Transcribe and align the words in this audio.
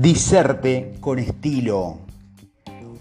Diserte 0.00 0.94
con 0.98 1.18
estilo. 1.18 1.98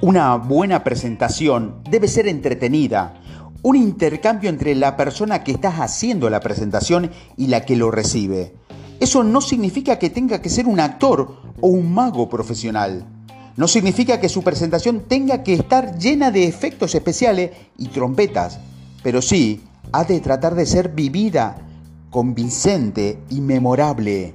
Una 0.00 0.34
buena 0.34 0.82
presentación 0.82 1.84
debe 1.88 2.08
ser 2.08 2.26
entretenida, 2.26 3.14
un 3.62 3.76
intercambio 3.76 4.50
entre 4.50 4.74
la 4.74 4.96
persona 4.96 5.44
que 5.44 5.52
está 5.52 5.68
haciendo 5.68 6.28
la 6.30 6.40
presentación 6.40 7.12
y 7.36 7.46
la 7.46 7.64
que 7.64 7.76
lo 7.76 7.92
recibe. 7.92 8.56
Eso 8.98 9.22
no 9.22 9.40
significa 9.40 10.00
que 10.00 10.10
tenga 10.10 10.42
que 10.42 10.48
ser 10.48 10.66
un 10.66 10.80
actor 10.80 11.36
o 11.60 11.68
un 11.68 11.94
mago 11.94 12.28
profesional. 12.28 13.06
No 13.56 13.68
significa 13.68 14.18
que 14.18 14.28
su 14.28 14.42
presentación 14.42 15.04
tenga 15.06 15.44
que 15.44 15.54
estar 15.54 15.96
llena 15.96 16.32
de 16.32 16.42
efectos 16.42 16.96
especiales 16.96 17.52
y 17.78 17.86
trompetas, 17.86 18.58
pero 19.04 19.22
sí 19.22 19.60
ha 19.92 20.02
de 20.02 20.18
tratar 20.18 20.56
de 20.56 20.66
ser 20.66 20.88
vivida, 20.88 21.56
convincente 22.10 23.20
y 23.30 23.40
memorable. 23.40 24.34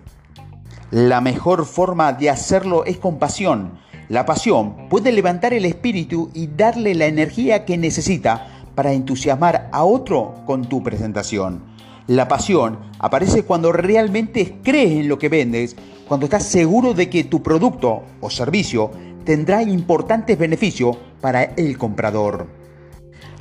La 0.92 1.20
mejor 1.20 1.66
forma 1.66 2.14
de 2.14 2.30
hacerlo 2.30 2.86
es 2.86 2.98
con 2.98 3.18
pasión. 3.18 3.80
La 4.08 4.26
pasión 4.26 4.88
puede 4.88 5.12
levantar 5.12 5.54
el 5.54 5.66
espíritu 5.66 6.30
y 6.34 6.46
darle 6.46 6.94
la 6.94 7.08
energía 7.08 7.66
que 7.66 7.76
necesita 7.76 8.48
para 8.76 8.94
entusiasmar 8.94 9.68
a 9.72 9.84
otro 9.84 10.36
con 10.46 10.66
tu 10.66 10.84
presentación. 10.84 11.64
La 12.06 12.28
pasión 12.28 12.78
aparece 13.00 13.44
cuando 13.44 13.72
realmente 13.72 14.60
crees 14.64 14.92
en 14.92 15.08
lo 15.08 15.18
que 15.18 15.28
vendes, 15.28 15.76
cuando 16.08 16.28
estás 16.28 16.44
seguro 16.44 16.94
de 16.94 17.10
que 17.10 17.24
tu 17.24 17.42
producto 17.42 18.04
o 18.22 18.30
servicio 18.30 18.92
tendrá 19.24 19.64
importantes 19.64 20.38
beneficios 20.38 20.96
para 21.20 21.44
el 21.44 21.80
comprador. 21.80 22.46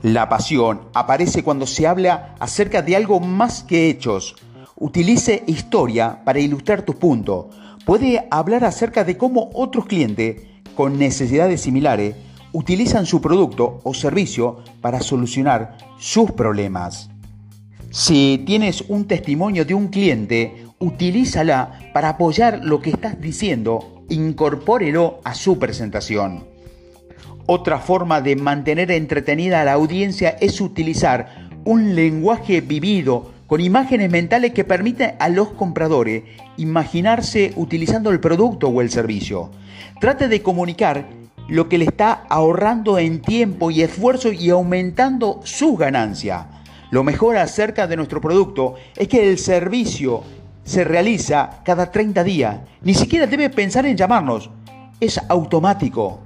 La 0.03 0.31
pasión 0.31 0.89
aparece 0.95 1.43
cuando 1.43 1.67
se 1.67 1.87
habla 1.87 2.35
acerca 2.39 2.81
de 2.81 2.97
algo 2.97 3.21
más 3.21 3.63
que 3.63 3.91
hechos, 3.91 4.35
Utilice 4.77 5.45
historia 5.47 6.25
para 6.25 6.41
ilustrar 6.41 6.83
tu 6.83 6.95
punto. 6.95 7.51
Puede 7.87 8.27
hablar 8.31 8.65
acerca 8.65 9.05
de 9.05 9.17
cómo 9.17 9.51
otros 9.55 9.87
clientes 9.87 10.43
con 10.75 10.99
necesidades 10.99 11.61
similares 11.61 12.17
utilizan 12.53 13.07
su 13.07 13.21
producto 13.21 13.81
o 13.85 13.95
servicio 13.95 14.59
para 14.81 15.01
solucionar 15.01 15.77
sus 15.99 16.33
problemas. 16.33 17.09
Si 17.91 18.43
tienes 18.45 18.83
un 18.89 19.07
testimonio 19.07 19.65
de 19.65 19.75
un 19.75 19.89
cliente, 19.89 20.67
utilízala 20.81 21.79
para 21.93 22.11
apoyar 22.11 22.65
lo 22.65 22.81
que 22.81 22.91
estás 22.91 23.21
diciendo, 23.21 24.03
incorpórelo 24.09 25.21
a 25.23 25.35
su 25.35 25.59
presentación. 25.61 26.45
Otra 27.47 27.79
forma 27.79 28.21
de 28.21 28.35
mantener 28.35 28.91
entretenida 28.91 29.61
a 29.61 29.65
la 29.65 29.75
audiencia 29.75 30.31
es 30.41 30.61
utilizar 30.61 31.49
un 31.65 31.95
lenguaje 31.95 32.61
vivido 32.61 33.34
con 33.47 33.61
imágenes 33.61 34.11
mentales 34.11 34.53
que 34.53 34.65
permiten 34.65 35.15
a 35.19 35.29
los 35.29 35.49
compradores 35.49 36.25
imaginarse 36.57 37.53
utilizando 37.57 38.11
el 38.11 38.21
producto 38.21 38.69
o 38.69 38.81
el 38.81 38.91
servicio. 38.91 39.51
Trate 40.01 40.29
de 40.29 40.43
comunicar 40.43 41.07
lo 41.49 41.69
que 41.69 41.79
le 41.79 41.85
está 41.85 42.25
ahorrando 42.29 42.99
en 42.99 43.21
tiempo 43.21 43.71
y 43.71 43.83
esfuerzo 43.83 44.33
y 44.33 44.51
aumentando 44.51 45.41
su 45.45 45.77
ganancia. 45.77 46.49
Lo 46.91 47.05
mejor 47.05 47.37
acerca 47.37 47.87
de 47.87 47.97
nuestro 47.97 48.21
producto 48.21 48.77
es 48.97 49.09
que 49.09 49.29
el 49.29 49.39
servicio 49.39 50.23
se 50.65 50.85
realiza 50.85 51.61
cada 51.65 51.91
30 51.91 52.25
días. 52.25 52.57
Ni 52.83 52.95
siquiera 52.95 53.27
debe 53.27 53.51
pensar 53.51 53.85
en 53.85 53.97
llamarnos. 53.97 54.51
Es 55.01 55.21
automático. 55.29 56.21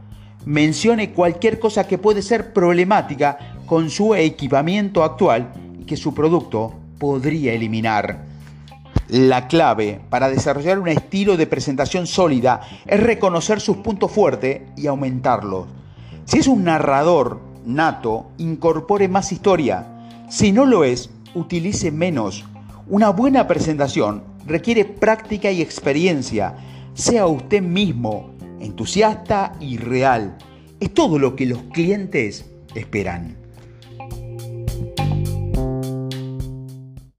Mencione 0.44 1.12
cualquier 1.12 1.58
cosa 1.58 1.86
que 1.86 1.98
puede 1.98 2.22
ser 2.22 2.52
problemática 2.52 3.38
con 3.66 3.90
su 3.90 4.14
equipamiento 4.14 5.02
actual 5.02 5.52
y 5.80 5.84
que 5.84 5.96
su 5.96 6.14
producto 6.14 6.74
podría 6.98 7.52
eliminar. 7.52 8.24
La 9.08 9.48
clave 9.48 10.00
para 10.10 10.28
desarrollar 10.28 10.78
un 10.78 10.88
estilo 10.88 11.36
de 11.36 11.46
presentación 11.46 12.06
sólida 12.06 12.60
es 12.86 13.00
reconocer 13.00 13.60
sus 13.60 13.78
puntos 13.78 14.12
fuertes 14.12 14.62
y 14.76 14.86
aumentarlos. 14.86 15.66
Si 16.26 16.38
es 16.38 16.46
un 16.46 16.64
narrador 16.64 17.40
nato, 17.64 18.26
incorpore 18.36 19.08
más 19.08 19.32
historia. 19.32 19.86
Si 20.28 20.52
no 20.52 20.66
lo 20.66 20.84
es, 20.84 21.10
utilice 21.34 21.90
menos. 21.90 22.44
Una 22.86 23.08
buena 23.10 23.46
presentación 23.46 24.22
requiere 24.46 24.84
práctica 24.84 25.50
y 25.50 25.62
experiencia. 25.62 26.56
Sea 26.92 27.26
usted 27.26 27.62
mismo, 27.62 28.30
entusiasta 28.60 29.54
y 29.60 29.78
real. 29.78 30.36
Es 30.80 30.92
todo 30.92 31.18
lo 31.18 31.34
que 31.34 31.46
los 31.46 31.62
clientes 31.72 32.44
esperan. 32.74 33.36